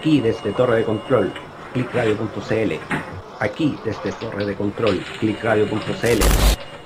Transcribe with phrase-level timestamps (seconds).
[0.00, 1.30] Aquí desde Torre de Control,
[1.74, 2.72] clickradio.cl.
[3.38, 6.24] Aquí desde Torre de Control, clickradio.cl.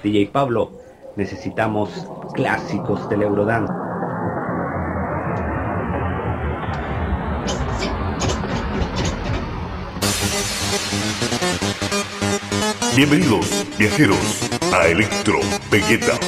[0.03, 0.73] DJ Pablo,
[1.15, 3.73] necesitamos clásicos del Eurodance.
[12.97, 15.39] Bienvenidos, viajeros, a Electro
[15.71, 16.19] Vegeta.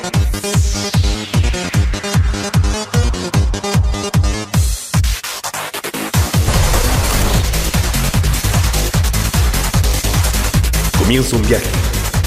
[11.27, 11.71] Comienza un viaje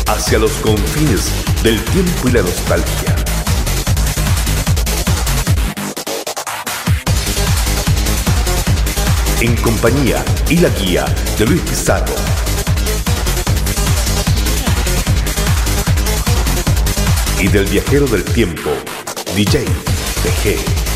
[0.07, 1.31] hacia los confines
[1.63, 3.15] del tiempo y la nostalgia.
[9.39, 11.05] En compañía y la guía
[11.37, 12.13] de Luis Pizarro.
[17.39, 18.71] Y del viajero del tiempo,
[19.33, 19.63] DJ
[20.23, 20.88] PG.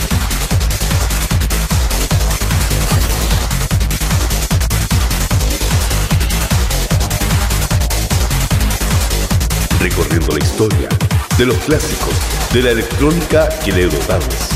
[9.83, 10.87] Recorriendo la historia
[11.37, 12.13] de los clásicos
[12.53, 14.52] de la electrónica y el Eurodance.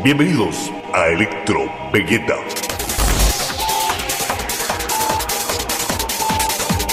[0.00, 1.60] Bienvenidos a Electro
[1.92, 2.34] Vegeta.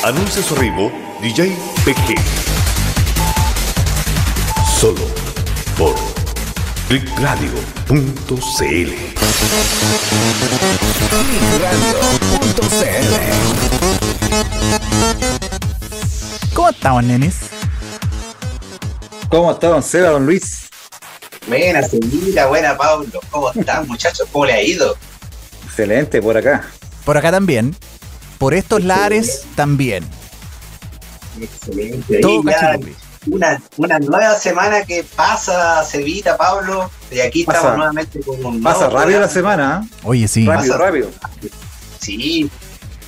[0.03, 2.13] Anuncia su arribo DJ PG.
[4.79, 5.01] Solo
[5.75, 5.95] por
[6.87, 8.91] clickradio.cl.
[16.53, 17.37] ¿Cómo estamos, nenes?
[19.29, 20.58] ¿Cómo está don Seba, don Luis?
[21.49, 23.19] Buena, señorita, buena, Pablo.
[23.31, 24.27] ¿Cómo están, muchachos?
[24.31, 24.95] ¿Cómo le ha ido?
[25.65, 26.65] Excelente, por acá.
[27.05, 27.75] Por acá también.
[28.37, 30.03] Por estos lares también.
[31.41, 32.19] Excelente.
[32.21, 32.41] Todo
[33.27, 36.89] una, una nueva semana que pasa, Sevita, Pablo.
[37.11, 39.95] Y aquí Pasa- estamos nuevamente con un Pasa rápido la semana, ¿eh?
[40.03, 40.45] Oye, sí.
[40.45, 41.09] Rápido, Pasa- rápido.
[41.99, 42.49] Sí,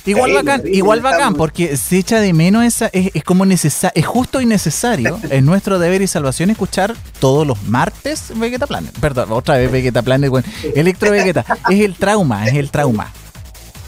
[0.04, 3.92] Igual bacán, igual bacán, estamos- porque se echa de menos esa, es, es como necesario,
[4.00, 8.92] es justo y necesario, es nuestro deber y salvación escuchar todos los martes Vegeta Planet.
[9.00, 13.12] Perdón, otra vez Vegeta Planet, bueno, Electro Vegeta, es el trauma, es el trauma.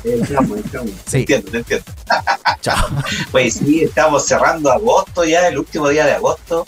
[0.05, 0.89] el tramo, el tramo.
[1.07, 1.25] Sí.
[1.25, 1.85] Te entiendo, te entiendo.
[2.61, 2.87] Chao.
[3.33, 6.65] Pues sí, estamos cerrando agosto ya, el último día de agosto.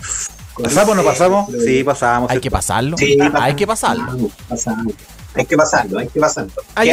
[0.60, 1.50] ¿Pasamos o no pasamos?
[1.64, 2.30] Sí, pasamos.
[2.30, 2.96] Hay que pasarlo.
[2.96, 4.04] Sí, Hay que pasarlo.
[4.06, 4.94] pasamos, pasamos.
[5.36, 6.52] Hay que pasarlo, hay que pasarlo.
[6.74, 6.90] Hay.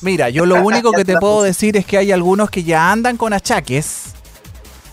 [0.00, 3.16] Mira, yo lo único que te puedo decir es que hay algunos que ya andan
[3.16, 4.12] con achaques.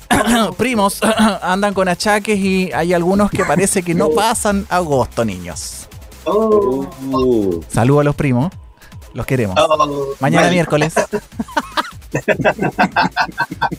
[0.57, 0.99] Primos
[1.41, 5.87] andan con achaques y hay algunos que parece que no pasan agosto, niños.
[6.25, 6.87] Oh,
[7.69, 8.51] Saludos a los primos.
[9.13, 9.55] Los queremos.
[9.59, 10.93] oh, Mañana miércoles.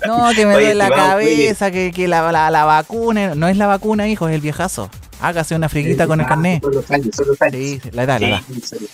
[0.06, 3.34] No, que me duele la cabeza, que, que la, la, la vacuna.
[3.34, 4.88] No es la vacuna, hijo, es el viejazo.
[5.20, 6.62] Hágase una friguita con el carnet.
[6.62, 7.56] Son los años, son los años.
[7.56, 8.40] Sí, la edad, la edad.
[8.48, 8.88] Sí, sí.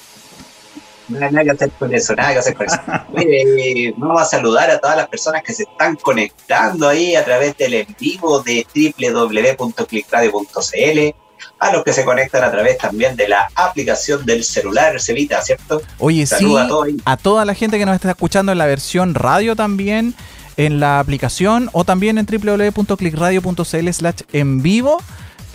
[1.09, 2.81] Nada, que hacer con eso, nada que hacer con eso.
[3.15, 7.57] Oye, vamos a saludar a todas las personas que se están conectando ahí a través
[7.57, 11.15] del en vivo de www.clickradio.cl,
[11.61, 15.81] a los que se conectan a través también de la aplicación del celular, Cevita, ¿cierto?
[15.99, 18.67] Oye, sí, Saluda a todos a toda la gente que nos está escuchando en la
[18.67, 20.17] versión radio también,
[20.57, 24.99] en la aplicación o también en www.clickradio.cl slash en vivo,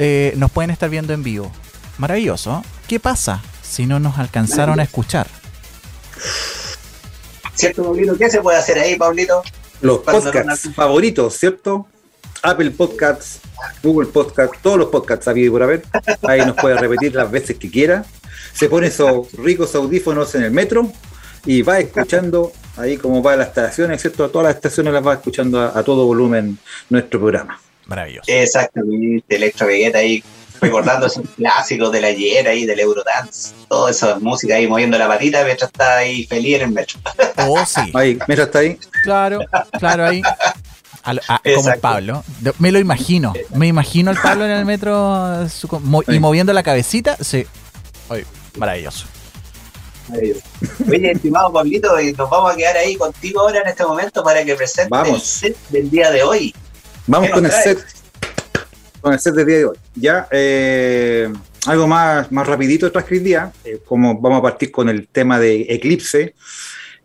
[0.03, 1.51] eh, nos pueden estar viendo en vivo.
[2.00, 2.63] Maravilloso.
[2.88, 5.27] ¿Qué pasa si no nos alcanzaron a escuchar?
[7.53, 8.18] ¿Cierto, Pablito?
[8.18, 9.44] ¿Qué se puede hacer ahí, Pablito?
[9.81, 11.88] los podcasts no- favoritos, ¿cierto?
[12.44, 13.39] Apple Podcasts,
[13.83, 15.83] Google Podcasts, todos los podcasts habido y por haber.
[16.27, 18.03] Ahí nos puede repetir las veces que quiera.
[18.53, 20.92] Se pone esos ricos audífonos en el metro
[21.45, 24.30] y va escuchando ahí como va las estaciones, ¿cierto?
[24.31, 26.57] Todas las estaciones las va escuchando a, a todo volumen
[26.89, 27.59] nuestro programa.
[27.91, 28.25] Maravilloso.
[28.31, 30.23] Exactamente, Electro Vegeta ahí
[30.59, 35.43] recordando esos clásicos del ayer ahí, del Eurodance, toda esa música ahí moviendo la patita
[35.43, 36.99] mientras está ahí feliz en el metro.
[37.47, 37.91] Oh, sí.
[37.95, 38.77] Ahí, mira, está ahí.
[39.03, 39.39] Claro,
[39.79, 40.21] claro, ahí.
[41.03, 41.73] Al- a- como.
[41.81, 42.23] Pablo.
[42.41, 43.33] De- Me lo imagino.
[43.55, 47.17] Me imagino al Pablo en el metro su- mo- y moviendo la cabecita.
[47.19, 47.43] Sí.
[48.09, 49.07] Oye, maravilloso.
[50.13, 54.43] Oye, estimado Pablito, y nos vamos a quedar ahí contigo ahora en este momento para
[54.43, 55.15] que presentes Vamos.
[55.15, 56.53] el set del día de hoy.
[57.12, 57.86] Vamos ¿Qué con el set.
[59.02, 59.78] Con el set de día de hoy.
[59.96, 61.28] Ya, eh,
[61.68, 65.38] algo más, más rapidito de Transcript Día, eh, como vamos a partir con el tema
[65.38, 66.36] de Eclipse,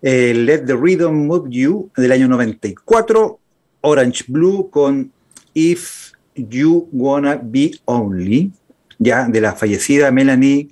[0.02, 3.40] eh, Let the Rhythm Move You del año 94,
[3.80, 5.10] Orange Blue con
[5.54, 8.52] If You Wanna Be Only,
[9.00, 10.68] ya de la fallecida Melanie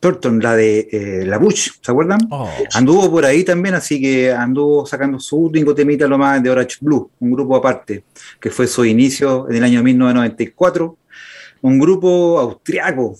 [0.00, 2.20] Thornton, la de eh, La Bush, ¿se acuerdan?
[2.30, 2.48] Oh.
[2.72, 6.78] Anduvo por ahí también, así que anduvo sacando su último temita lo más de Orange
[6.80, 8.04] Blue, un grupo aparte,
[8.40, 10.96] que fue su inicio en el año 1994,
[11.60, 13.14] un grupo austriaco,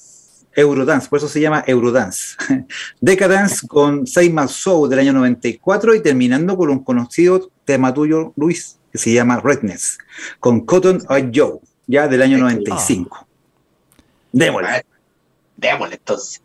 [0.56, 2.37] Eurodance, por eso se llama Eurodance.
[3.00, 8.79] Decadence con Seymour Soul del año 94 y terminando con un conocido tema tuyo, Luis,
[8.91, 9.99] que se llama Redness,
[10.41, 13.26] con Cotton Eye Joe, ya del año 95.
[14.33, 14.85] Démosle.
[15.61, 16.41] Démosle entonces.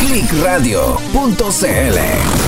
[0.00, 2.45] clickradio.cl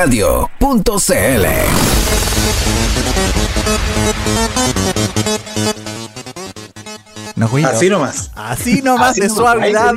[0.00, 1.46] clickradio.cl
[7.36, 7.50] No.
[7.66, 8.30] Así nomás.
[8.34, 9.94] Así nomás Así de suavidad.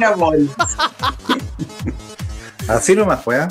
[2.69, 3.41] Así nomás, pues.
[3.41, 3.47] ¿ah?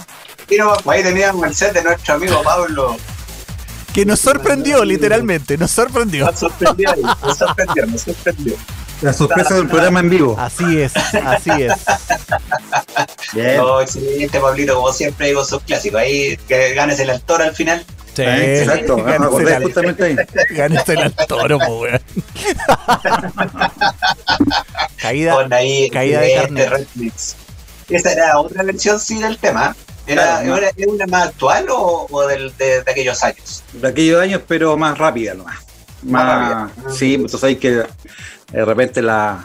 [0.50, 2.96] ahí nomás, ahí teníamos el set de nuestro amigo Pablo.
[3.92, 5.58] Que nos sorprendió, literalmente.
[5.58, 6.24] Nos sorprendió.
[6.24, 8.56] Nos sorprendió, ahí, nos sorprendió, nos sorprendió.
[9.02, 10.36] La sorpresa del programa en vivo.
[10.38, 11.72] Así es, así es.
[13.32, 13.56] Bien.
[13.58, 16.00] No, excelente, Pablito, como siempre digo, sus clásicos.
[16.00, 17.84] Ahí que ganes el actor al final.
[18.14, 20.16] Sí, Eh, Exacto, me gánese acordé el- justamente ahí.
[20.50, 22.00] gánese el toro, po, weón.
[25.00, 25.34] Caída.
[25.34, 26.88] Con ahí caída de excelente carnet.
[26.94, 27.36] remix.
[27.88, 29.74] Esa era otra versión, sí, del tema.
[30.06, 30.56] ¿Era, Claro, no.
[30.56, 33.62] era, era una más actual o, o del, de, de aquellos años?
[33.72, 35.56] De aquellos años, pero más rápida nomás.
[36.02, 36.94] Más Más, rápida.
[36.94, 37.82] sí, pues tú sabes que
[38.52, 39.44] de repente la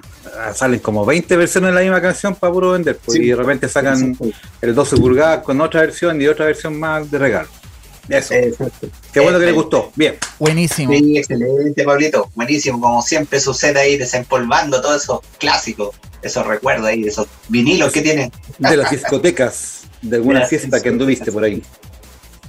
[0.53, 3.23] salen como 20 versiones de la misma canción para puro vender, pues, Sí.
[3.23, 4.17] y de repente sacan
[4.61, 7.47] el 12 pulgadas con otra versión y otra versión más de regalo.
[8.09, 8.33] Eso.
[8.35, 8.87] Exacto.
[9.11, 9.91] Qué bueno que le Eh, gustó.
[9.95, 10.15] Bien.
[10.39, 10.93] Buenísimo.
[10.93, 12.29] Sí, excelente, Pablito.
[12.35, 18.01] Buenísimo, como siempre sucede ahí desempolvando todos esos clásicos, esos recuerdos ahí, esos vinilos que
[18.01, 18.31] tiene.
[18.59, 21.61] De las discotecas, de alguna Gracias, fiesta que anduviste por ahí.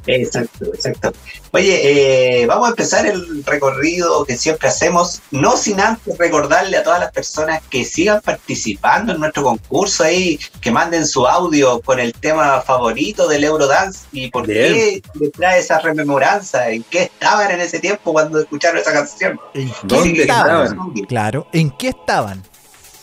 [0.08, 1.12] Exacto, exacto.
[1.52, 6.82] Oye, eh, vamos a empezar el recorrido que siempre hacemos, no sin antes recordarle a
[6.82, 12.00] todas las personas que sigan participando en nuestro concurso ahí, que manden su audio con
[12.00, 14.72] el tema favorito del Eurodance y por Bien.
[14.72, 19.38] qué les trae esa rememoranza, en qué estaban en ese tiempo cuando escucharon esa canción.
[19.54, 19.70] ¿En
[20.14, 20.76] qué estaban?
[21.06, 22.42] Claro, ¿en qué estaban?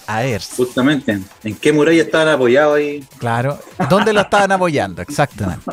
[0.07, 1.17] A ver, Justamente.
[1.43, 3.03] ¿En qué muralla estaban apoyados ahí?
[3.17, 3.57] claro.
[3.89, 5.01] ¿Dónde lo estaban apoyando?
[5.01, 5.63] Exactamente.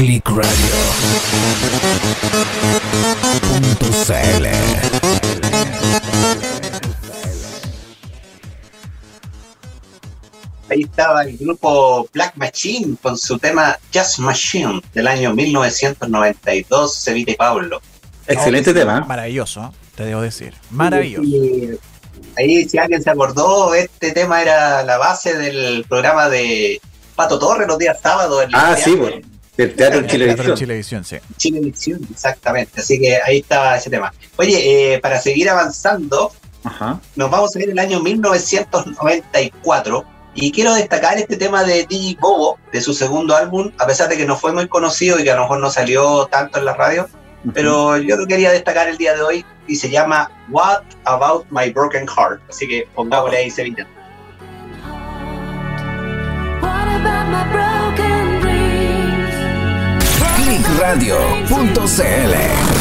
[0.05, 0.77] Click Radio.
[3.41, 4.47] Punto CL.
[10.69, 17.31] Ahí estaba el grupo Black Machine con su tema Just Machine del año 1992, Sevita
[17.31, 17.81] y Pablo.
[18.27, 19.01] Excelente tema.
[19.07, 20.53] Maravilloso, te debo decir.
[20.69, 21.25] Maravilloso.
[21.25, 21.79] Y
[22.37, 26.79] ahí, si alguien se acordó, este tema era la base del programa de
[27.17, 28.43] Pato Torre los días sábados.
[28.43, 29.34] en el Ah, sí, bueno.
[29.57, 30.57] Del Teatro en Teatro Chilevisión.
[30.57, 31.17] Chilevisión, sí.
[31.37, 32.81] Chilevisión, exactamente.
[32.81, 34.13] Así que ahí estaba ese tema.
[34.37, 36.33] Oye, eh, para seguir avanzando,
[36.65, 37.01] Ajá.
[37.15, 42.59] nos vamos a ir el año 1994 y quiero destacar este tema de DJ Bobo,
[42.73, 45.37] de su segundo álbum, a pesar de que no fue muy conocido y que a
[45.37, 47.09] lo mejor no salió tanto en la radio,
[47.53, 51.71] pero yo lo quería destacar el día de hoy y se llama What About My
[51.71, 52.41] Broken Heart.
[52.49, 53.87] Así que pongámosle ahí, Sevilla.
[56.61, 57.64] What about my?
[60.55, 62.74] Clickradio.cl.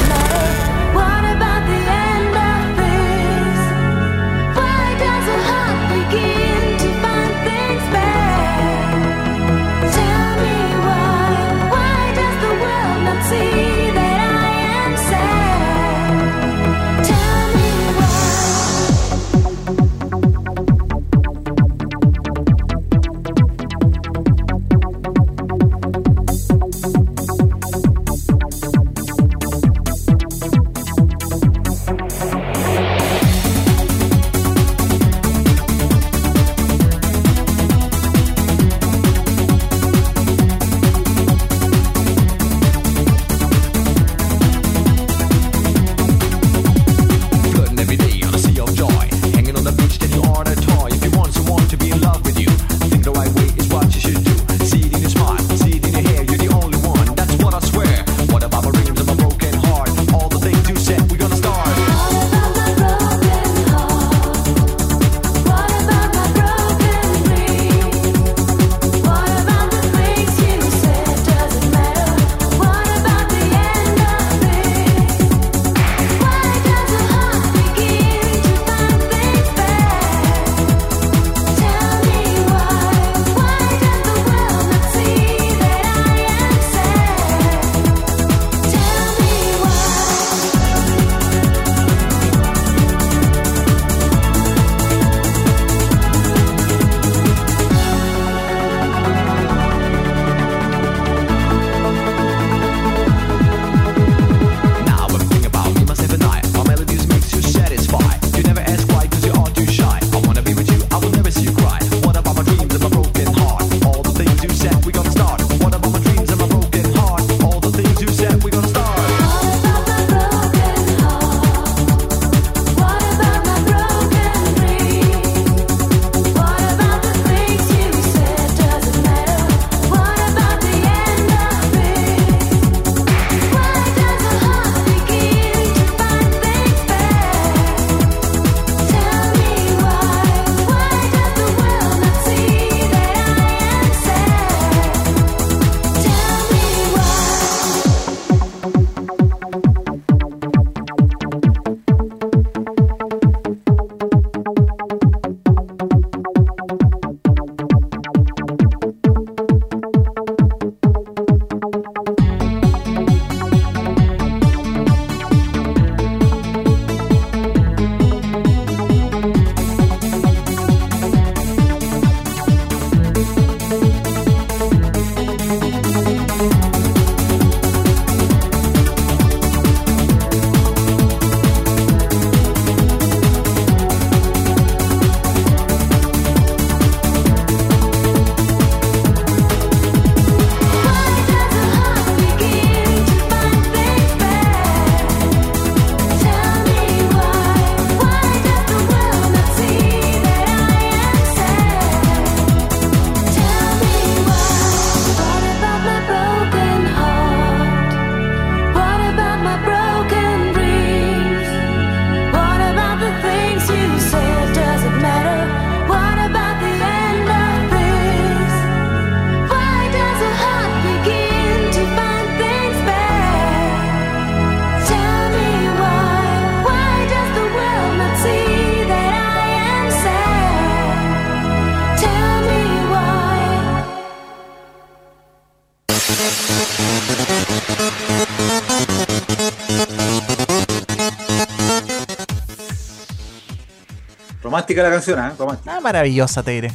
[244.75, 245.35] Romántica la canción, ¿ah?
[245.37, 245.75] Romántica.
[245.75, 246.71] Ah, maravillosa, Teire.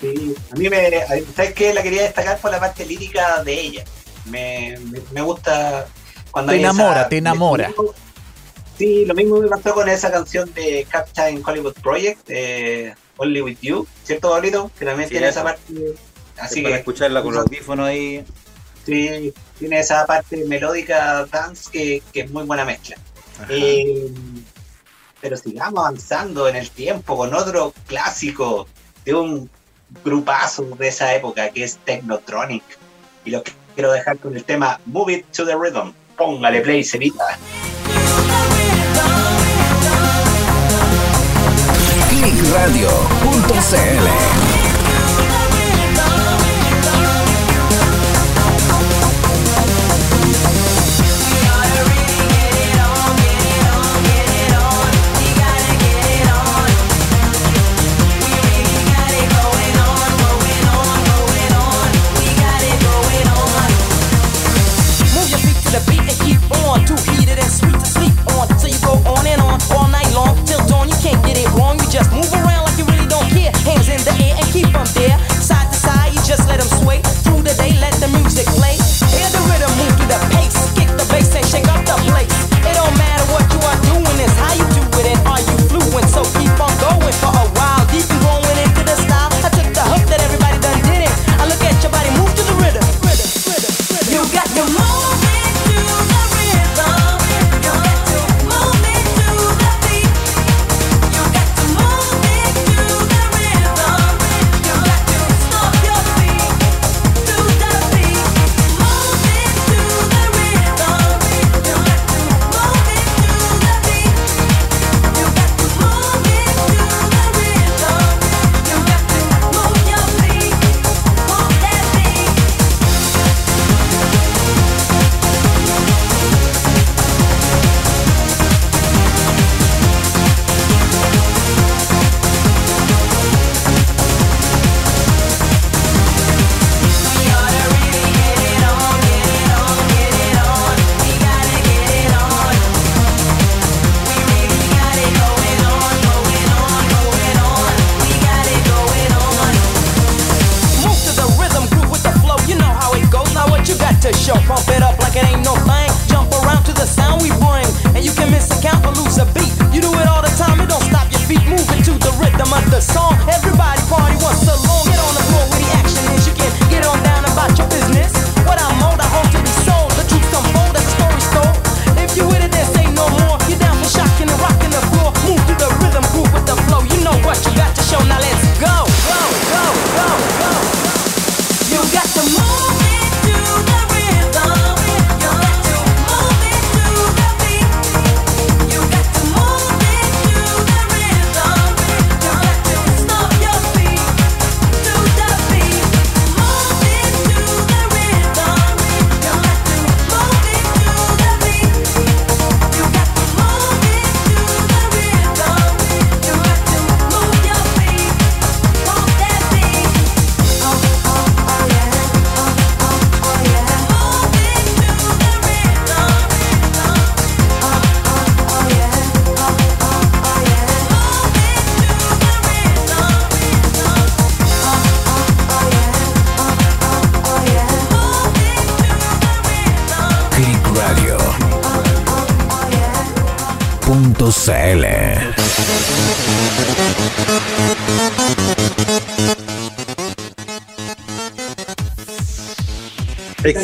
[0.00, 0.90] Sí, a mí me.
[1.34, 1.72] ¿Sabes qué?
[1.74, 3.84] La quería destacar por la parte lírica de ella.
[4.26, 5.86] Me, me, me gusta
[6.30, 7.72] cuando Te hay esa- enamora, te enamora.
[8.78, 13.58] Sí, lo mismo me pasó con esa canción de Captain Hollywood Project, eh, Only With
[13.60, 14.70] You, ¿cierto, Pablito?
[14.78, 15.40] Que también Sí, tiene eso.
[15.40, 15.94] esa parte.
[16.38, 18.24] Así para que escucharla con los audífonos ahí.
[18.86, 22.96] sí, tiene esa parte melódica dance que, que es muy buena mezcla.
[23.38, 23.46] Ajá.
[23.50, 24.10] Eh,
[25.20, 28.66] pero sigamos avanzando en el tiempo con otro clásico
[29.04, 29.50] de un
[30.04, 32.62] grupazo de esa época que es Technotronic.
[33.24, 35.92] Y lo que quiero dejar con el tema Move It to the Rhythm.
[36.16, 37.38] Póngale play, Sevita.
[42.10, 44.49] Clickradio.cl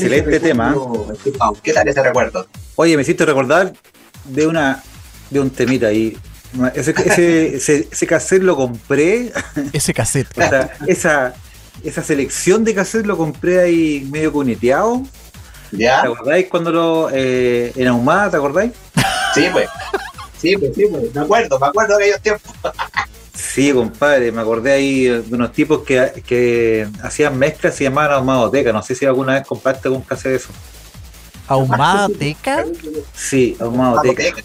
[0.06, 0.74] Excelente tema.
[1.62, 2.46] ¿Qué tal ese recuerdo?
[2.76, 3.72] Oye, me hiciste recordar
[4.24, 4.82] de una
[5.30, 6.16] de un temita ahí.
[6.74, 9.32] Ese, ese, ese, ese cassette lo compré.
[9.72, 10.28] Ese cassette.
[10.38, 11.34] o sea, esa,
[11.84, 15.02] esa selección de cassette lo compré ahí medio cuneteado.
[15.72, 16.02] ¿Ya?
[16.02, 18.72] ¿Te acordáis cuando lo eh, en Ahumada, ¿te acordáis?
[19.34, 19.68] Sí, pues.
[20.38, 21.14] Sí, pues, sí, pues.
[21.14, 22.54] Me acuerdo, me acuerdo de aquellos tiempos.
[23.56, 28.12] Sí, compadre, me acordé ahí de unos tipos que, que hacían mezclas y se llamaban
[28.12, 28.70] Ahumadoteca.
[28.70, 30.48] No sé si alguna vez compraste un cassette de eso.
[31.48, 32.66] Ahumada teca.
[33.14, 34.42] Sí, Ahumadoteca.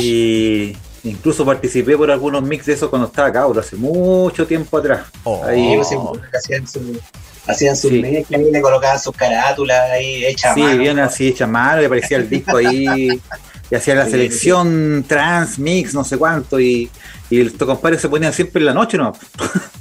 [0.00, 5.06] Y incluso participé por algunos mix de eso cuando estaba cabro, hace mucho tiempo atrás.
[5.24, 5.44] Oh.
[5.44, 7.00] Ahí, Sí, pues, sí, pues, hacían su,
[7.46, 8.00] hacían su Sí.
[8.00, 10.78] mezcla y le colocaban sus carátulas ahí hechas a sí, mano.
[10.78, 12.86] bien así hecha a mano, le parecía el disco ahí.
[13.70, 16.90] y hacía la selección trans, mix, no sé cuánto, y,
[17.30, 19.12] y estos compadres se ponían siempre en la noche, ¿no?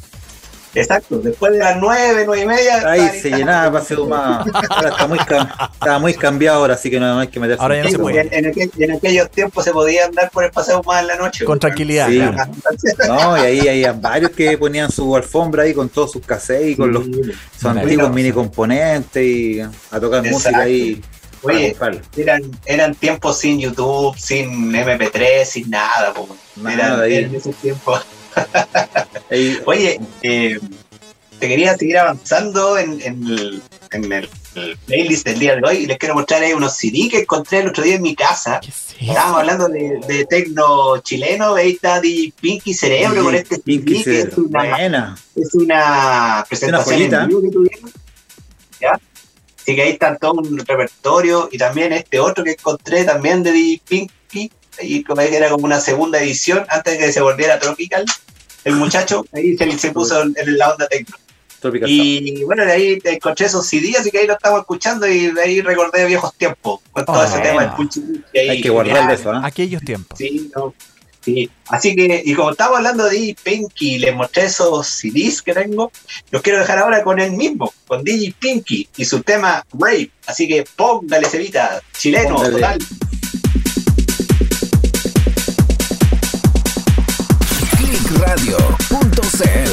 [0.78, 2.84] Exacto, después de las nueve, nueve y media.
[2.92, 4.46] Ahí se llenaba Paseo más.
[4.70, 7.62] Ahora está muy, está muy cambiado ahora, así que no hay que meterse.
[7.64, 8.20] Ahora ya no se puede.
[8.20, 11.16] En, en aquel- en aquellos tiempos se podía andar por el paseo más en la
[11.16, 11.46] noche.
[11.46, 12.10] Con tranquilidad.
[12.10, 12.18] Sí.
[12.18, 12.52] claro.
[13.08, 16.76] No, y ahí hay varios que ponían su alfombra ahí con todos sus cassettes y
[16.76, 20.30] con los sus antiguos mini componentes y a tocar Exacto.
[20.30, 21.02] música ahí.
[21.46, 21.76] Oye,
[22.18, 26.14] eran, eran tiempos sin YouTube, sin MP3, sin nada.
[26.14, 26.28] po.
[26.58, 28.06] Nada Eran, esos tiempos.
[29.66, 30.60] Oye, eh,
[31.40, 35.76] te quería seguir avanzando en, en el, en el- el playlist del día de hoy
[35.80, 38.62] y les quiero mostrar ahí unos CD que encontré el otro día en mi casa.
[38.98, 44.24] Estábamos hablando de, de tecno chileno, ahí está DJ Pinky Cerebro con este Pinky CD
[44.24, 47.22] que es una, es una presentación joyita.
[47.24, 47.92] en vivo que tuvieron.
[48.80, 48.98] ¿Ya?
[49.66, 53.52] Así que ahí está todo un repertorio y también este otro que encontré también de
[53.52, 54.52] DJ Pinky
[54.82, 58.06] y como que era como una segunda edición antes de que se volviera Tropical.
[58.64, 61.18] El muchacho ahí se, se puso en, en la onda tecno.
[61.60, 61.90] Tropical.
[61.90, 65.42] Y bueno, de ahí encontré esos CD, así que ahí lo estamos escuchando y de
[65.42, 67.26] ahí recordé viejos tiempos con todo Ah.
[67.26, 68.02] ese tema del Puchi
[68.36, 69.42] ahí, Hay que guardar eso, ¿ah?
[69.44, 70.16] Aquellos tiempos.
[70.16, 70.76] Sí, no.
[71.26, 71.50] Sí.
[71.70, 75.92] Así que, y como estamos hablando de DJ Pinky, les mostré esos CDs que tengo,
[76.30, 80.12] los quiero dejar ahora con él mismo, con DJ Pinky y su tema Rape.
[80.28, 82.54] Así que póngale cevita, chileno, Póngale.
[82.54, 82.78] total.
[87.78, 89.65] clickradio.cl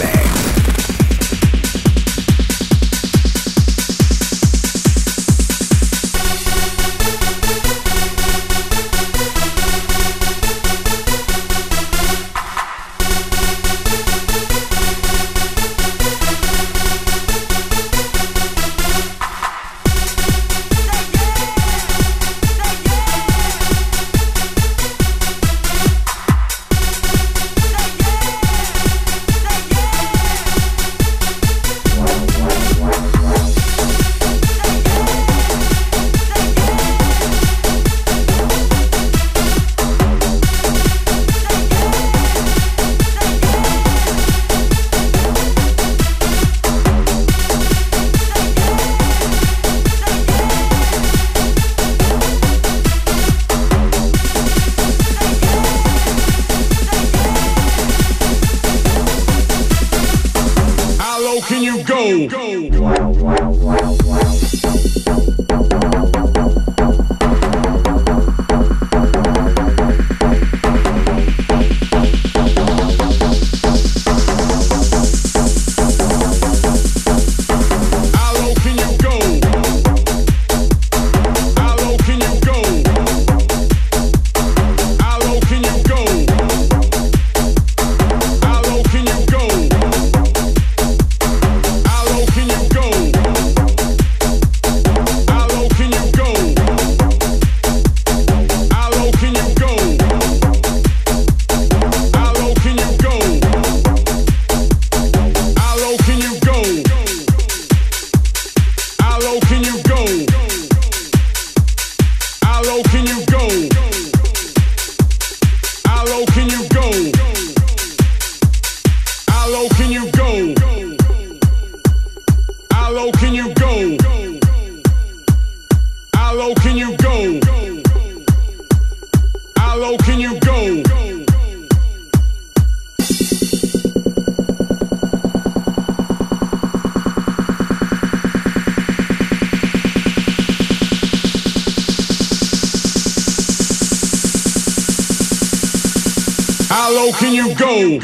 [146.92, 147.98] low can you go?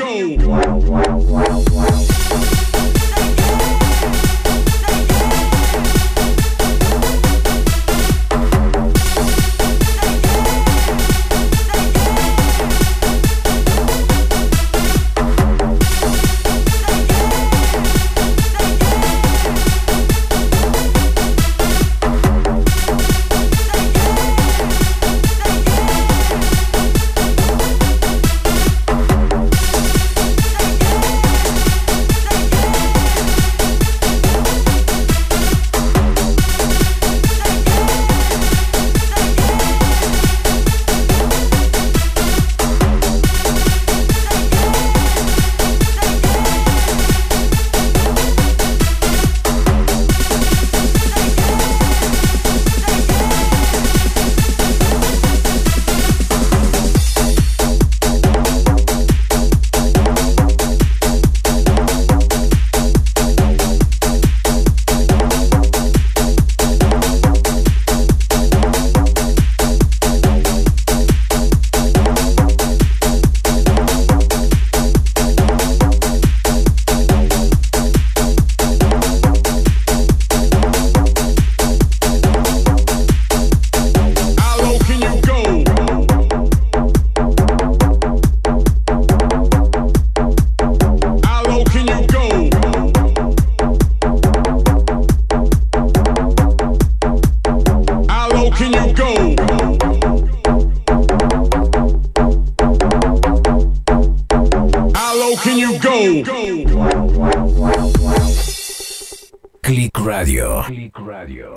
[110.66, 111.54] Radio.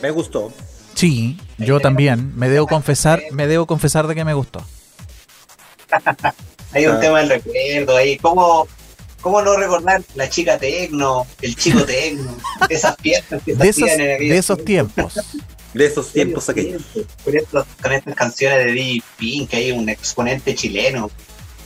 [0.00, 0.50] Me gustó.
[0.94, 2.32] Sí, yo también.
[2.36, 4.64] Me debo confesar, me debo confesar de que me gustó.
[6.72, 7.00] Hay un Ah.
[7.00, 8.16] tema del recuerdo ahí.
[8.16, 8.66] ¿Cómo,
[9.20, 12.34] ¿Cómo no recordar la chica tecno, el chico tecno,
[12.70, 15.14] esas piezas que se De esos, hacían en aquellos de esos tiempos.
[15.74, 16.82] De esos tiempos aquellos.
[17.24, 17.36] Con,
[17.92, 21.10] estas canciones de DJ Pink, que hay un exponente chileno.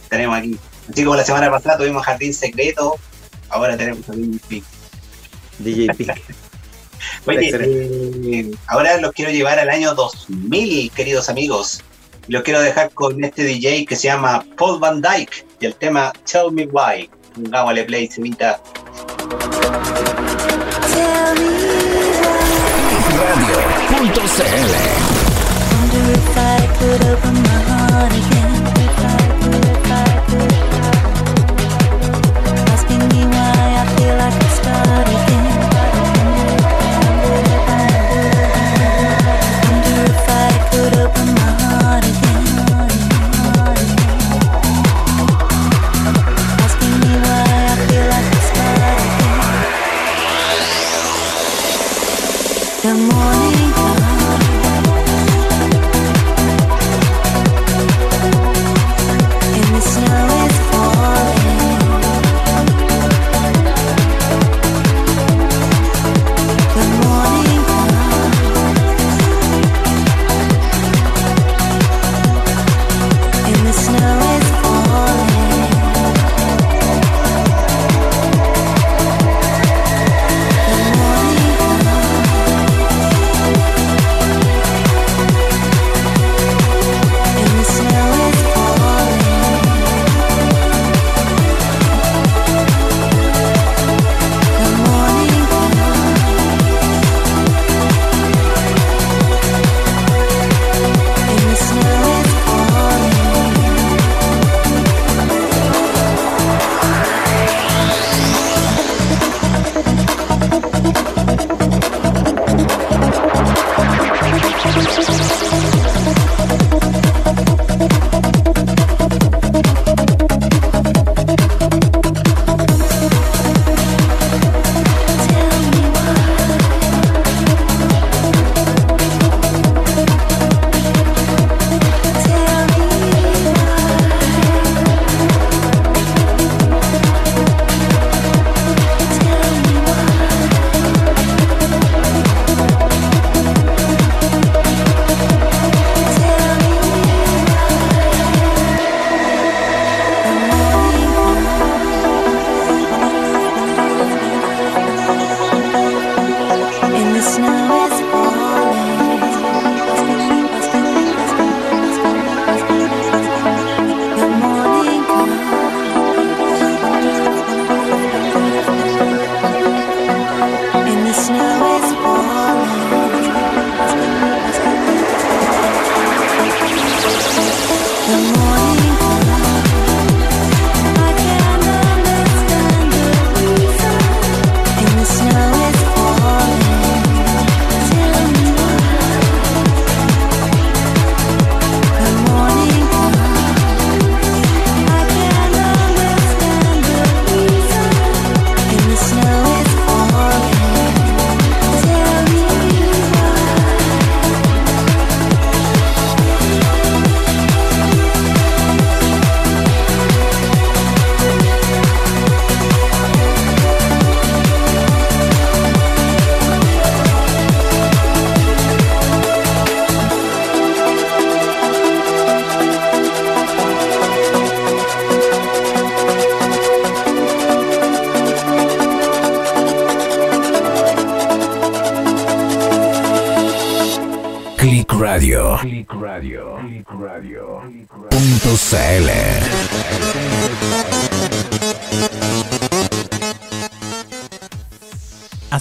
[0.08, 0.58] Tenemos aquí.
[0.90, 2.96] Así como la semana pasada tuvimos Jardín Secreto,
[3.48, 4.64] ahora tenemos a DJ Pink.
[5.58, 6.10] DJ Pink.
[7.26, 11.82] Oye, eh, ahora los quiero llevar al año 2000, queridos amigos.
[12.28, 16.12] Los quiero dejar con este DJ que se llama Paul Van Dyke y el tema
[16.30, 17.10] Tell Me Why.
[17.34, 18.60] Pongámosle play, semita.
[26.86, 28.33] Tell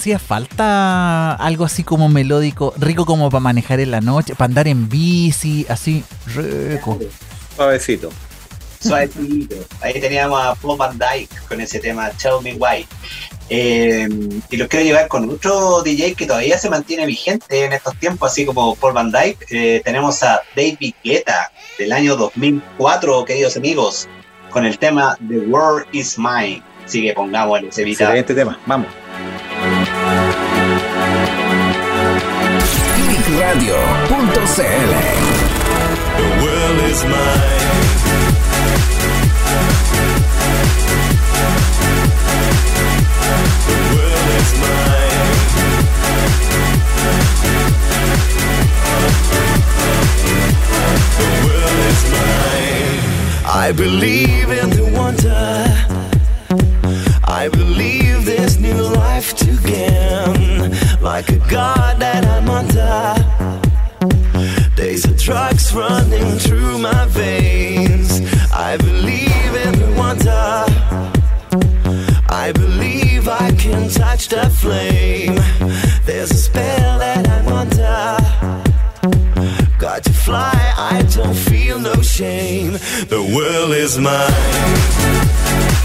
[0.03, 4.67] Hacía falta algo así como melódico, rico como para manejar en la noche, para andar
[4.67, 6.03] en bici, así,
[6.35, 6.99] rico.
[7.55, 8.09] Suavecito.
[8.81, 9.55] Suavecito.
[9.79, 12.85] Ahí teníamos a Paul Van Dyke con ese tema Tell Me Why.
[13.49, 14.09] Eh,
[14.49, 18.29] y los quiero llevar con otro DJ que todavía se mantiene vigente en estos tiempos,
[18.29, 19.45] así como Paul Van Dyke.
[19.51, 21.49] Eh, tenemos a David Guetta
[21.79, 24.09] del año 2004, queridos amigos,
[24.49, 26.61] con el tema The World Is Mine.
[26.83, 28.03] Así que pongamos el Evita.
[28.03, 28.59] Excelente tema.
[28.65, 28.87] Vamos.
[33.34, 34.91] Clickradio.cl
[36.17, 37.63] The world is mine.
[43.65, 45.23] The world is mine.
[51.17, 53.01] The world is mine.
[53.47, 55.65] I believe in the wonder.
[57.25, 60.71] I believe this new life to gain.
[61.01, 63.22] Like a god that I'm under.
[65.24, 68.19] Drugs running through my veins.
[68.51, 70.65] I believe in wonder.
[72.28, 75.36] I believe I can touch the flame.
[76.05, 78.17] There's a spell that I'm under.
[79.80, 82.74] Got to fly, I don't feel no shame.
[83.07, 85.82] The world is mine.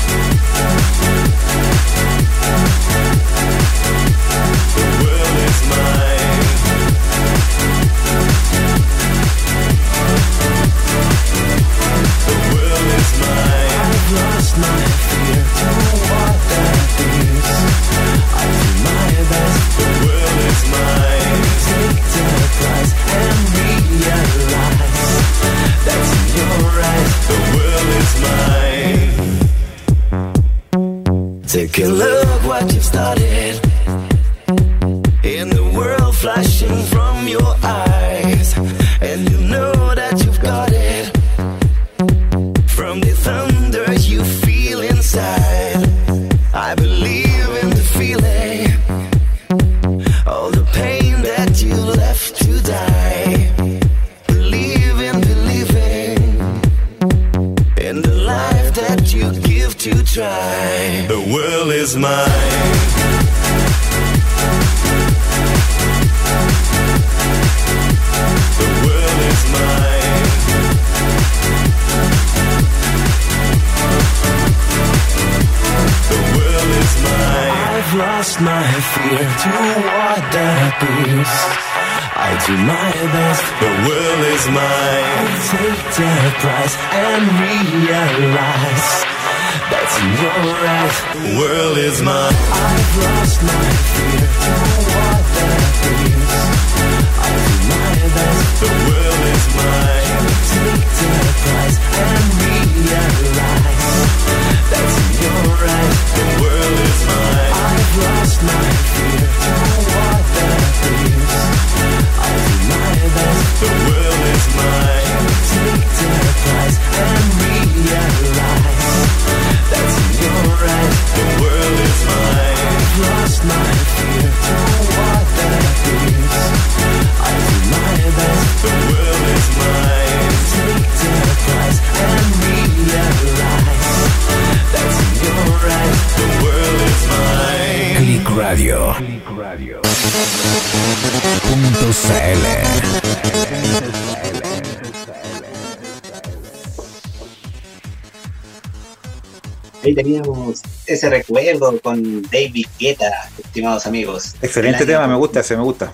[150.12, 153.10] Teníamos ese recuerdo con David Guetta,
[153.44, 154.34] estimados amigos.
[154.40, 155.92] Excelente año- tema, me gusta, ese me gusta.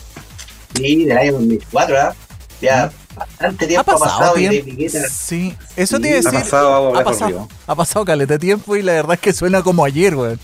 [0.76, 2.14] Sí, del año 2004, ¿ah?
[2.60, 4.44] Ya bastante ¿Ha tiempo ha pasado pasado y?
[4.46, 5.08] David Guetta.
[5.08, 8.92] Sí, eso iba a Ha pasado ha, pasado, ha pasado caleta de tiempo y la
[8.92, 10.38] verdad es que suena como ayer, weón.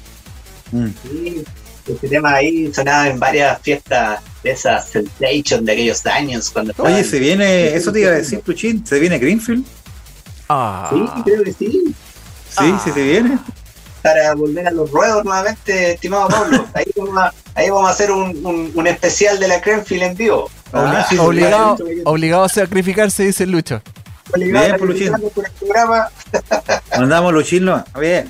[0.72, 0.86] Mm.
[1.02, 1.44] Sí,
[1.88, 6.50] este tema ahí sonaba en varias fiestas de esa Sensation de aquellos años.
[6.50, 9.64] cuando Oye, se viene, eso te iba a decir, Puchín, se viene Greenfield.
[10.48, 11.94] Ah, Sí, creo que sí.
[12.50, 12.80] Sí, Ah.
[12.84, 13.38] sí se viene.
[14.02, 16.66] Para volver a los ruedos nuevamente, estimado Pablo.
[16.74, 20.16] Ahí vamos a, ahí vamos a hacer un, un- un especial de la Crenfield en
[20.16, 20.50] vivo.
[20.72, 23.82] Ah, sí, obligado, obligado, a sacrificarse, dice el Lucho.
[24.32, 25.10] obligado Bien, a Poluchín.
[25.10, 26.08] participar por el programa.
[26.98, 27.82] Mandamos los chinos.
[27.92, 28.26] A ver,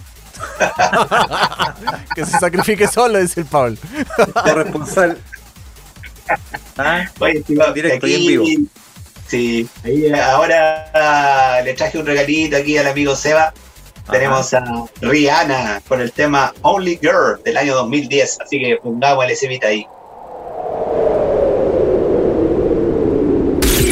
[2.14, 3.78] Que se sacrifique solo, dice el Paul.
[4.42, 5.18] corresponsal.
[6.76, 8.66] Ah, Oye, estimado, Directo aquí- y en vivo.
[9.28, 13.52] Sí, ahí ahora ah, le traje un regalito aquí al amigo Seba.
[14.10, 14.64] Tenemos a
[15.00, 18.38] Rihanna con el tema Only Girl del año 2010.
[18.40, 19.86] Así que pongamos el SBT ahí.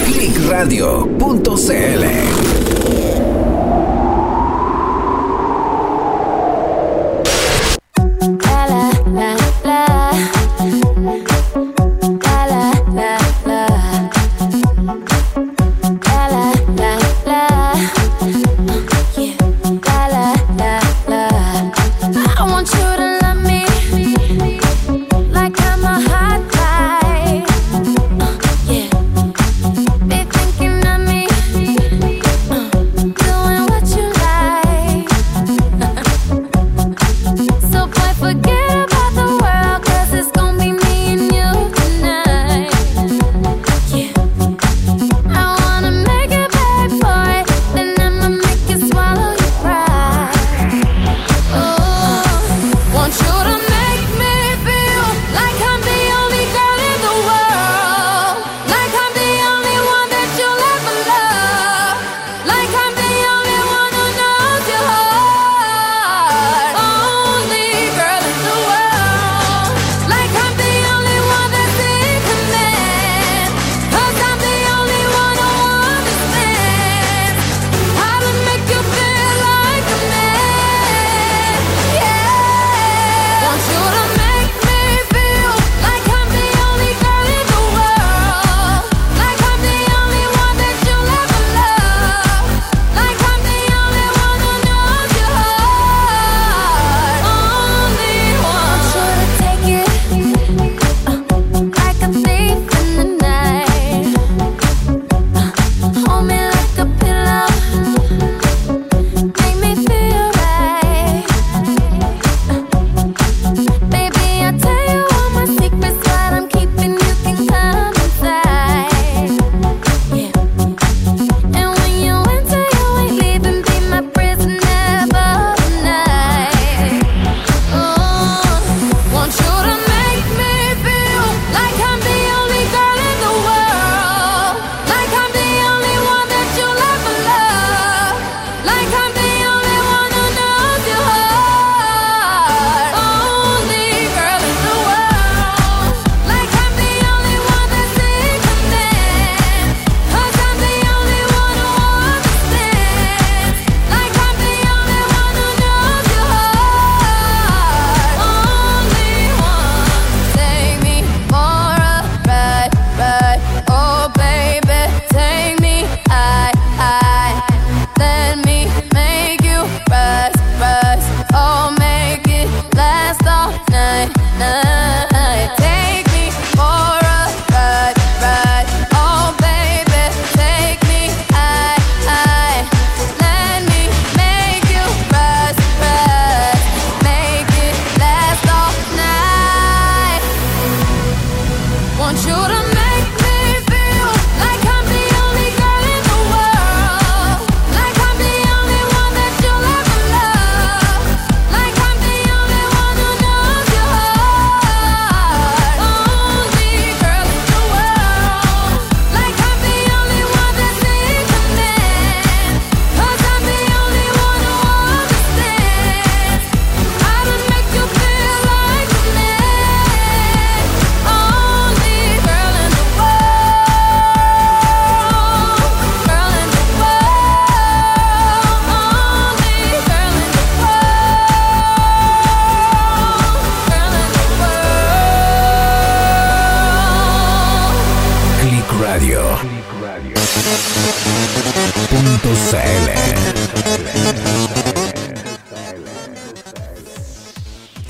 [0.06, 2.37] Clickradio.cl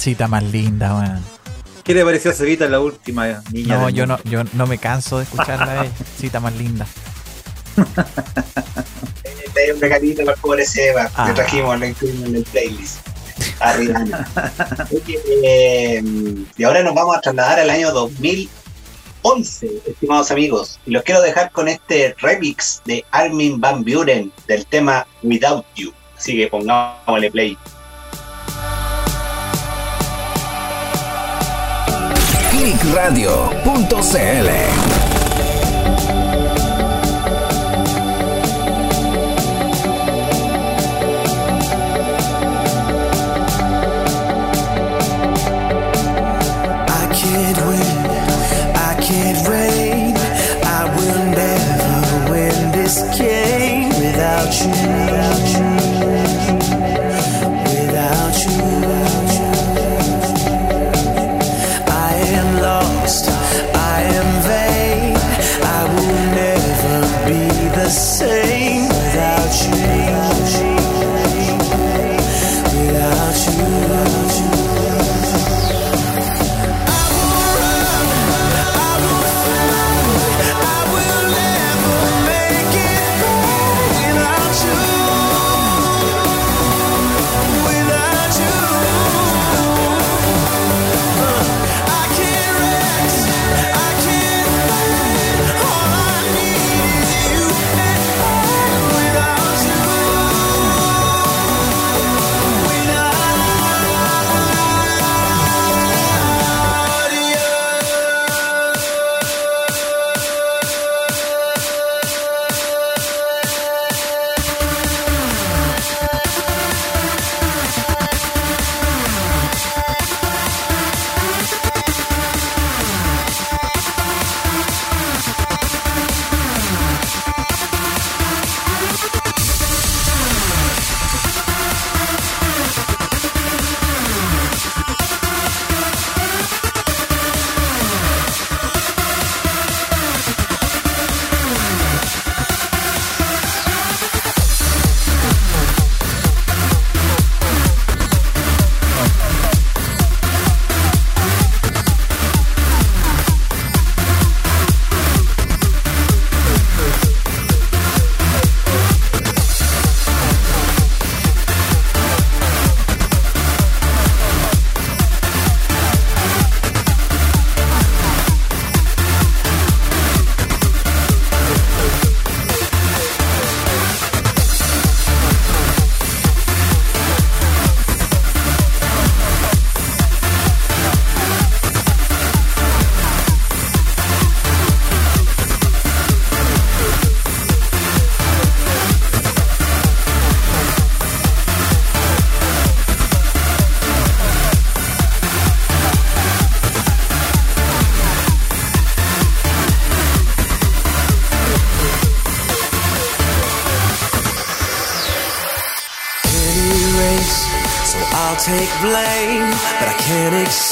[0.09, 1.22] Cita más linda, weón.
[1.84, 3.76] ¿Qué le pareció a Cevita la última niña?
[3.76, 4.22] No, yo mundo?
[4.24, 5.92] no, yo no me canso de escucharla ella.
[6.18, 6.86] Cita más linda.
[9.52, 11.11] Te hay un regalito para el pobre Seba.
[11.14, 11.28] Ah.
[11.28, 13.06] Le trajimos, lo incluimos en el playlist.
[13.61, 14.26] A Rihanna.
[14.92, 16.02] Oye, eh,
[16.56, 20.80] y ahora nos vamos a trasladar al año 2011, estimados amigos.
[20.86, 25.92] Y los quiero dejar con este remix de Armin Van Buren del tema Without You.
[26.16, 27.59] Así que pongámosle play.
[32.59, 34.97] Clickradio.cl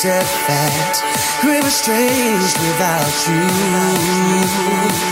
[0.06, 1.02] steadfast,
[1.44, 3.28] river strange without
[5.00, 5.05] you.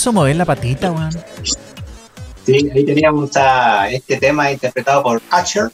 [0.00, 1.10] Hizo mover la patita, weón.
[2.46, 5.70] Sí, ahí teníamos a este tema interpretado por Asher,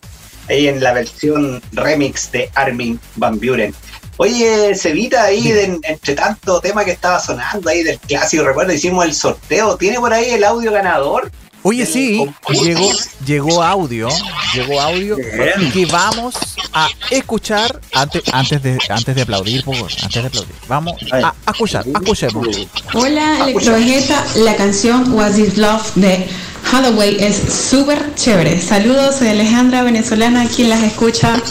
[0.49, 3.73] ahí en la versión remix de Armin Van Buren.
[4.17, 9.05] Oye, Cevita, ahí de- entre tanto tema que estaba sonando ahí del clásico, recuerdo, hicimos
[9.05, 9.77] el sorteo.
[9.77, 11.31] ¿Tiene por ahí el audio ganador?
[11.69, 12.25] Oye, sí,
[12.63, 12.93] llegó,
[13.27, 14.09] llegó audio,
[14.55, 15.73] llegó audio Bien.
[15.73, 16.37] que vamos
[16.73, 20.55] a escuchar antes, antes de antes de aplaudir, por favor, antes de aplaudir.
[20.69, 22.47] Vamos a, a escuchar, escuchemos.
[22.95, 26.29] Hola Electrovegeta, la canción What Is Love de
[26.71, 27.37] Hathaway es
[27.69, 28.61] súper chévere.
[28.61, 31.43] Saludos, soy Alejandra, venezolana, quien las escucha.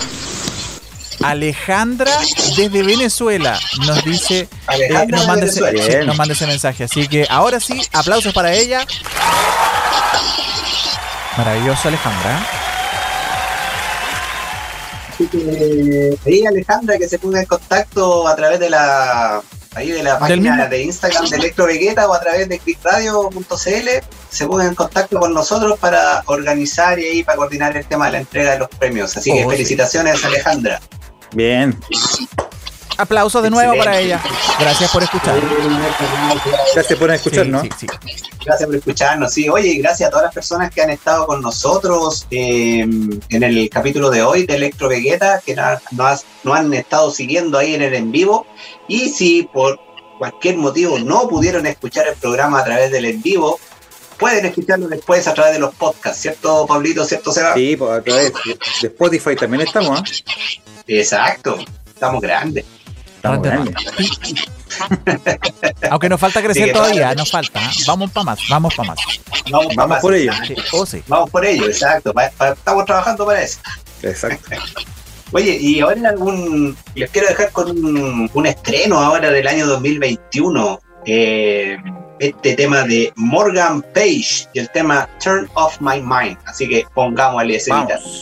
[1.22, 2.12] Alejandra
[2.56, 6.86] desde Venezuela nos dice, Alejandra eh, nos, manda ese, nos manda ese mensaje.
[6.86, 8.88] Así que ahora sí, aplausos para ella.
[11.38, 12.40] Maravilloso, Alejandra.
[15.14, 19.42] Así que ahí Alejandra que se ponga en contacto a través de la
[19.74, 23.90] ahí de la página de Instagram de Electro Vegeta o a través de clickradio.cl
[24.30, 28.12] se ponga en contacto con nosotros para organizar y ahí para coordinar el tema de
[28.14, 29.16] la entrega de los premios.
[29.16, 29.56] Así que Oh, sí.
[29.56, 30.80] felicitaciones Alejandra.
[31.34, 31.78] Bien.
[32.98, 34.22] Aplausos de nuevo para ella.
[34.60, 35.36] Gracias por escuchar.
[36.74, 37.62] Gracias por escuchar, Sí, ¿no?
[37.62, 37.88] sí, sí.
[38.46, 39.34] Gracias por escucharnos.
[39.34, 43.44] Sí, oye, y gracias a todas las personas que han estado con nosotros eh, en
[43.44, 46.06] el capítulo de hoy de Electro Vegeta, que nos no
[46.44, 48.46] no han estado siguiendo ahí en el en vivo.
[48.88, 49.80] Y si por
[50.20, 53.60] cualquier motivo no pudieron escuchar el programa a través del en vivo,
[54.18, 57.04] pueden escucharlo después a través de los podcasts, ¿cierto, Pablito?
[57.04, 57.54] ¿Cierto, Seba?
[57.56, 60.04] Sí, pues a través de de Spotify también estamos, ¿ah?
[60.88, 61.58] Exacto.
[61.88, 62.66] Estamos grandes.
[65.90, 67.60] Aunque nos falta crecer Sí, todavía, nos falta.
[67.60, 67.70] ¿eh?
[67.88, 69.00] Vamos para más, vamos para más.
[69.50, 70.02] Vamos, pa' Vamos más.
[70.02, 70.32] por ello.
[70.48, 71.04] Sí, oh, sí.
[71.08, 72.14] Vamos por ello, exacto.
[72.18, 73.60] Estamos trabajando para eso.
[74.02, 74.50] Exacto.
[75.32, 80.80] Oye, y ahora algún, les quiero dejar con un, un estreno ahora del año 2021.
[81.06, 81.78] eh,
[82.20, 86.38] este tema de Morgan Page y el tema Turn Off My Mind.
[86.46, 88.22] Así que pongámosle ese Vamos.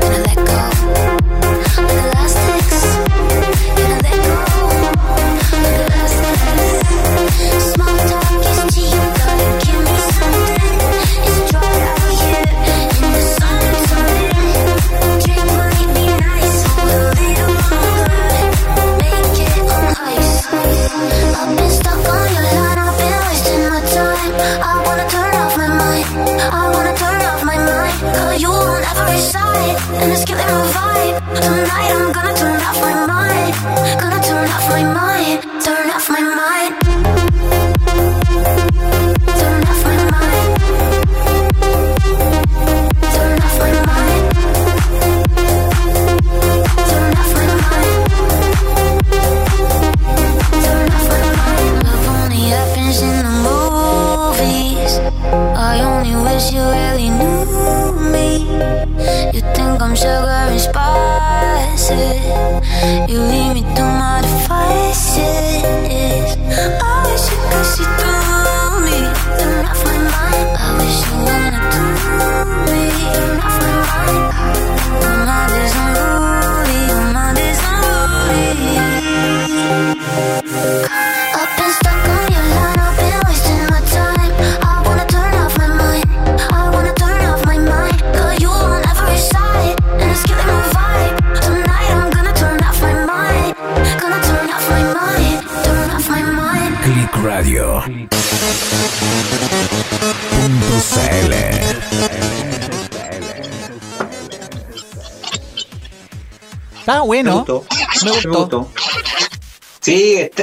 [0.00, 0.25] Nation.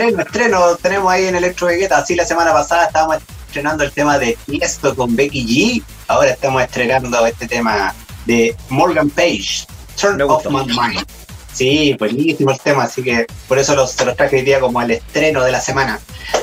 [0.04, 0.76] Estreno, estreno.
[0.78, 1.98] Tenemos ahí en Electro Vegeta.
[1.98, 5.84] Así la semana pasada estábamos estrenando el tema de Tiesto con Becky G.
[6.08, 7.94] Ahora estamos estrenando este tema
[8.26, 9.66] de Morgan Page,
[10.00, 10.46] Turn Off.
[10.48, 11.06] My Mind.
[11.54, 14.82] Sí, buenísimo el tema, así que por eso los, se los traje hoy día como
[14.82, 16.00] el estreno de la semana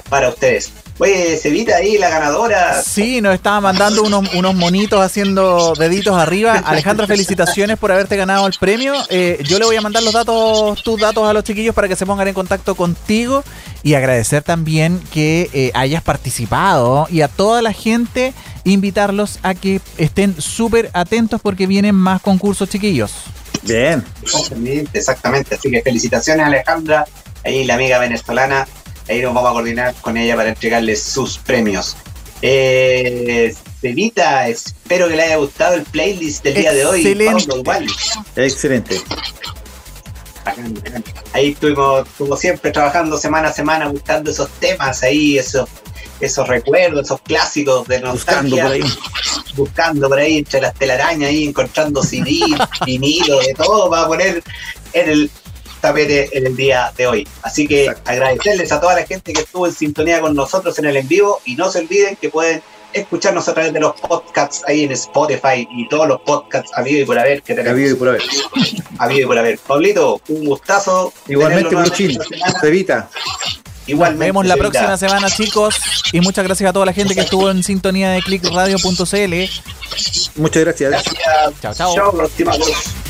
[0.08, 0.72] para ustedes.
[1.02, 2.82] Oye, Cevita ahí, la ganadora.
[2.82, 6.62] Sí, nos estaba mandando unos, unos monitos haciendo deditos arriba.
[6.62, 8.92] Alejandra, felicitaciones por haberte ganado el premio.
[9.08, 11.96] Eh, yo le voy a mandar los datos, tus datos a los chiquillos para que
[11.96, 13.42] se pongan en contacto contigo
[13.82, 18.34] y agradecer también que eh, hayas participado y a toda la gente
[18.64, 23.12] invitarlos a que estén súper atentos porque vienen más concursos chiquillos.
[23.62, 24.04] Bien.
[24.22, 25.54] Exactamente, exactamente.
[25.54, 27.06] Así que felicitaciones Alejandra,
[27.42, 28.68] ahí la amiga venezolana.
[29.10, 31.96] Ahí nos vamos a coordinar con ella para entregarle sus premios.
[32.42, 37.00] Eh, Cevita, espero que le haya gustado el playlist del día de hoy.
[37.00, 37.34] Excelente.
[37.46, 37.86] Pablo, igual.
[38.36, 39.00] Excelente.
[41.32, 45.68] Ahí estuvimos, como siempre, trabajando semana a semana, buscando esos temas ahí, esos,
[46.20, 48.62] esos recuerdos, esos clásicos de Buscando nostalgia.
[48.62, 48.98] por ahí.
[49.56, 52.40] buscando por ahí entre las telarañas ahí, encontrando CD,
[52.86, 54.42] vinilo, de todo para poner
[54.92, 55.30] en el
[55.80, 57.28] tapete en el día de hoy.
[57.42, 58.10] Así que Exacto.
[58.10, 61.40] agradecerles a toda la gente que estuvo en sintonía con nosotros en el en vivo
[61.44, 62.62] y no se olviden que pueden
[62.92, 67.04] escucharnos a través de los podcasts ahí en Spotify y todos los podcasts habido y
[67.04, 67.72] por haber que tenemos.
[67.72, 68.22] Habido y por haber.
[68.98, 69.58] Habido y por haber.
[69.58, 71.12] Pablito, un gustazo.
[71.28, 72.18] Igualmente, Bruchín.
[72.60, 73.08] Cevita.
[73.86, 74.18] Igualmente.
[74.18, 74.70] Nos vemos la Cevita.
[74.70, 75.76] próxima semana, chicos.
[76.12, 79.34] Y muchas gracias a toda la gente que estuvo en sintonía de clickradio.cl.
[80.36, 80.90] Muchas gracias.
[80.90, 81.14] Gracias.
[81.60, 81.94] Chao, chao.
[81.94, 83.09] Chao,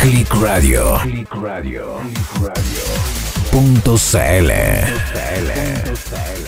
[0.00, 0.96] Click Radio.
[1.02, 1.98] Click Radio.
[2.00, 2.82] Click Radio.
[3.50, 4.50] Punto CL.
[5.12, 6.39] CL.